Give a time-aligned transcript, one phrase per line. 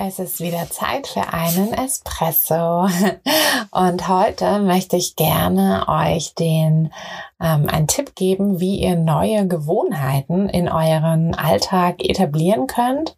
[0.00, 2.86] Es ist wieder Zeit für einen Espresso.
[3.72, 6.92] Und heute möchte ich gerne euch den
[7.40, 13.16] ähm, einen Tipp geben, wie ihr neue Gewohnheiten in euren Alltag etablieren könnt,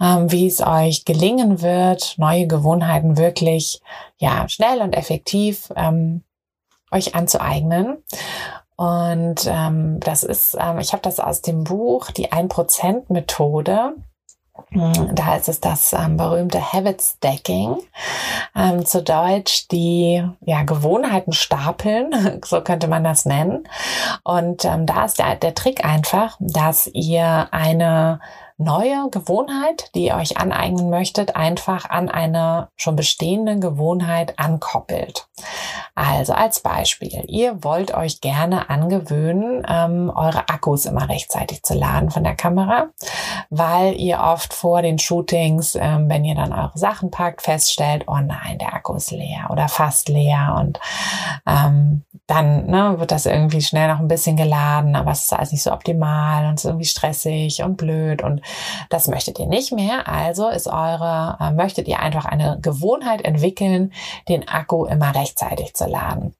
[0.00, 3.80] ähm, wie es euch gelingen wird, neue Gewohnheiten wirklich
[4.18, 6.24] ja schnell und effektiv ähm,
[6.90, 7.98] euch anzueignen.
[8.74, 13.94] Und ähm, das ist, ähm, ich habe das aus dem Buch Die 1%-Methode
[14.70, 17.76] da ist es das ähm, berühmte Habit Stacking,
[18.54, 23.68] ähm, zu Deutsch die ja, Gewohnheiten stapeln, so könnte man das nennen.
[24.24, 28.20] Und ähm, da ist der, der Trick einfach, dass ihr eine
[28.58, 35.28] neue Gewohnheit, die ihr euch aneignen möchtet, einfach an eine schon bestehende Gewohnheit ankoppelt.
[35.94, 42.10] Also als Beispiel, ihr wollt euch gerne angewöhnen, ähm, eure Akkus immer rechtzeitig zu laden
[42.10, 42.88] von der Kamera,
[43.50, 48.18] weil ihr oft vor den Shootings, ähm, wenn ihr dann eure Sachen packt, feststellt, oh
[48.18, 50.80] nein, der Akku ist leer oder fast leer und
[51.46, 55.52] ähm, dann ne, wird das irgendwie schnell noch ein bisschen geladen, aber es ist alles
[55.52, 58.40] nicht so optimal und es ist irgendwie stressig und blöd und
[58.88, 60.08] das möchtet ihr nicht mehr.
[60.08, 63.92] Also ist eure, äh, möchtet ihr einfach eine Gewohnheit entwickeln,
[64.28, 66.34] den Akku immer rechtzeitig zu laden.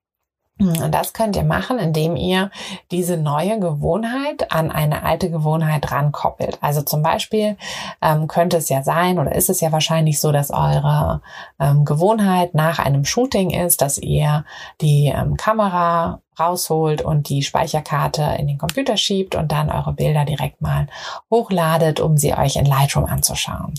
[0.58, 2.50] Und das könnt ihr machen, indem ihr
[2.90, 6.56] diese neue Gewohnheit an eine alte Gewohnheit rankoppelt.
[6.62, 7.58] Also zum Beispiel
[8.00, 11.20] ähm, könnte es ja sein oder ist es ja wahrscheinlich so, dass eure
[11.60, 14.46] ähm, Gewohnheit nach einem Shooting ist, dass ihr
[14.80, 20.24] die ähm, Kamera rausholt und die Speicherkarte in den Computer schiebt und dann eure Bilder
[20.24, 20.86] direkt mal
[21.30, 23.74] hochladet, um sie euch in Lightroom anzuschauen.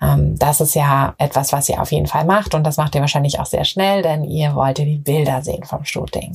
[0.00, 3.00] Ähm, das ist ja etwas, was ihr auf jeden Fall macht und das macht ihr
[3.00, 6.32] wahrscheinlich auch sehr schnell, denn ihr wollt ja die Bilder sehen vom Shooting.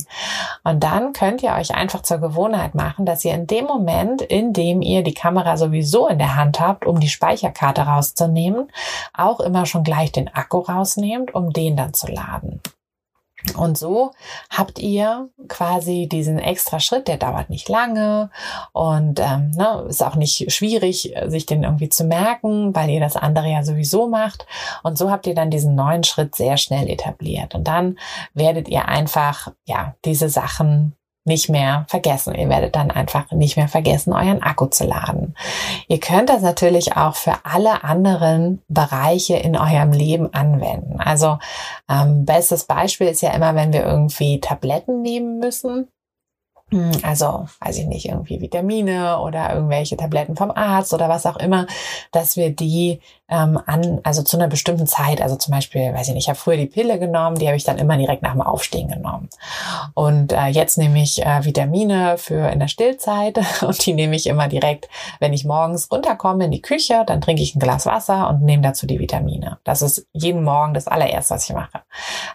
[0.64, 4.52] Und dann könnt ihr euch einfach zur Gewohnheit machen, dass ihr in dem Moment, in
[4.52, 8.70] dem ihr die Kamera sowieso in der Hand habt, um die Speicherkarte rauszunehmen,
[9.14, 12.60] auch immer schon gleich den Akku rausnehmt, um den dann zu laden.
[13.56, 14.12] Und so
[14.50, 18.30] habt ihr quasi diesen extra Schritt, der dauert nicht lange
[18.72, 23.16] und ähm, ne, ist auch nicht schwierig, sich den irgendwie zu merken, weil ihr das
[23.16, 24.46] andere ja sowieso macht.
[24.82, 27.54] Und so habt ihr dann diesen neuen Schritt sehr schnell etabliert.
[27.54, 27.98] Und dann
[28.32, 30.94] werdet ihr einfach ja diese Sachen
[31.24, 32.34] nicht mehr vergessen.
[32.34, 35.34] Ihr werdet dann einfach nicht mehr vergessen, euren Akku zu laden.
[35.88, 41.00] Ihr könnt das natürlich auch für alle anderen Bereiche in eurem Leben anwenden.
[41.00, 41.38] Also
[41.88, 45.88] ähm, bestes Beispiel ist ja immer, wenn wir irgendwie Tabletten nehmen müssen
[46.72, 51.36] hm, also, weiß ich nicht, irgendwie Vitamine oder irgendwelche Tabletten vom Arzt oder was auch
[51.36, 51.66] immer,
[52.12, 53.00] dass wir die
[53.32, 56.38] ähm, an, also zu einer bestimmten Zeit, also zum Beispiel, weiß ich nicht, ich habe
[56.38, 59.30] früher die Pille genommen, die habe ich dann immer direkt nach dem Aufstehen genommen.
[59.94, 64.26] Und äh, jetzt nehme ich äh, Vitamine für in der Stillzeit und die nehme ich
[64.26, 64.88] immer direkt,
[65.18, 68.62] wenn ich morgens runterkomme in die Küche, dann trinke ich ein Glas Wasser und nehme
[68.62, 69.58] dazu die Vitamine.
[69.64, 71.80] Das ist jeden Morgen das allererste, was ich mache.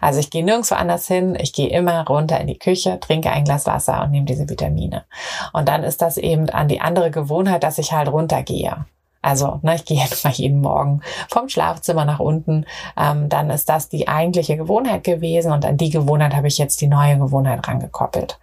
[0.00, 3.44] Also ich gehe nirgendwo anders hin, ich gehe immer runter in die Küche, trinke ein
[3.44, 5.04] Glas Wasser und nehme diese Vitamine.
[5.52, 8.84] Und dann ist das eben an die andere Gewohnheit, dass ich halt runtergehe.
[9.28, 12.64] Also, ne, ich gehe jetzt mal jeden Morgen vom Schlafzimmer nach unten.
[12.96, 16.80] Ähm, dann ist das die eigentliche Gewohnheit gewesen und an die Gewohnheit habe ich jetzt
[16.80, 18.38] die neue Gewohnheit rangekoppelt.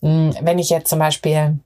[0.00, 1.60] Hm, wenn ich jetzt zum Beispiel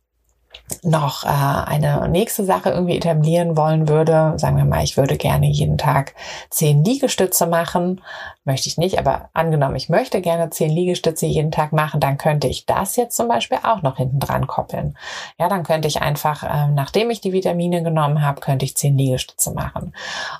[0.82, 5.46] noch äh, eine nächste Sache irgendwie etablieren wollen würde, sagen wir mal, ich würde gerne
[5.46, 6.14] jeden Tag
[6.50, 8.00] zehn Liegestütze machen,
[8.44, 12.46] möchte ich nicht, aber angenommen, ich möchte gerne zehn Liegestütze jeden Tag machen, dann könnte
[12.46, 14.96] ich das jetzt zum Beispiel auch noch hinten dran koppeln.
[15.38, 18.98] Ja, dann könnte ich einfach, äh, nachdem ich die Vitamine genommen habe, könnte ich zehn
[18.98, 19.94] Liegestütze machen.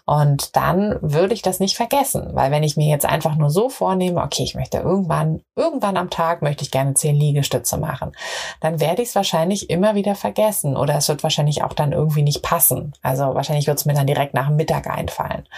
[0.05, 3.71] Und dann würde ich das nicht vergessen, weil wenn ich mir jetzt einfach nur so
[3.71, 8.13] vornehme, okay, ich möchte irgendwann, irgendwann am Tag möchte ich gerne zehn Liegestütze machen,
[8.61, 11.93] dann werde ich es wahrscheinlich immer wieder wieder vergessen oder es wird wahrscheinlich auch dann
[11.93, 12.93] irgendwie nicht passen.
[13.03, 15.49] Also wahrscheinlich wird es mir dann direkt nach dem Mittag einfallen.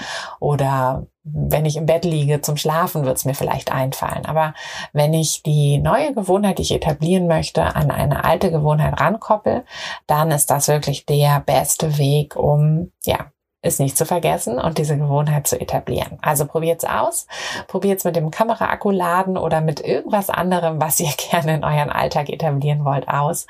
[0.41, 4.27] Oder wenn ich im Bett liege zum Schlafen, wird es mir vielleicht einfallen.
[4.27, 4.55] Aber
[4.93, 9.65] wenn ich die neue Gewohnheit, die ich etablieren möchte, an eine alte Gewohnheit rankoppel,
[10.07, 13.27] dann ist das wirklich der beste Weg, um ja
[13.63, 16.19] es nicht zu vergessen und diese Gewohnheit zu etablieren.
[16.23, 17.27] Also probiert's aus.
[17.67, 22.85] Probiert's mit dem Kameraakku-Laden oder mit irgendwas anderem, was ihr gerne in euren Alltag etablieren
[22.85, 23.47] wollt, aus.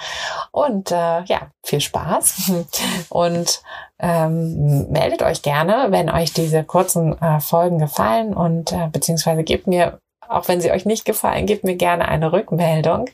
[0.51, 2.53] Und äh, ja, viel Spaß.
[3.09, 3.63] Und
[3.99, 9.67] ähm, meldet euch gerne, wenn euch diese kurzen äh, Folgen gefallen und äh, beziehungsweise gebt
[9.67, 13.09] mir auch wenn sie euch nicht gefallen, gebt mir gerne eine Rückmeldung,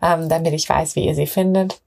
[0.00, 1.82] ähm, damit ich weiß, wie ihr sie findet.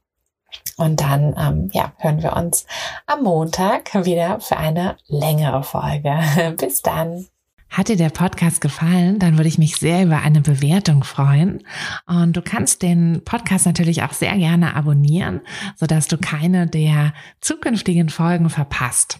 [0.77, 2.65] Und dann ähm, ja, hören wir uns
[3.07, 6.19] am Montag wieder für eine längere Folge.
[6.57, 7.27] Bis dann.
[7.69, 11.63] Hat dir der Podcast gefallen, dann würde ich mich sehr über eine Bewertung freuen.
[12.05, 15.41] Und du kannst den Podcast natürlich auch sehr gerne abonnieren,
[15.75, 19.19] sodass du keine der zukünftigen Folgen verpasst.